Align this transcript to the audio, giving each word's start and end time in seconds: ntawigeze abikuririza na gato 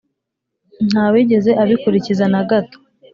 ntawigeze 0.89 1.51
abikuririza 1.61 2.25
na 2.33 2.41
gato 2.49 2.77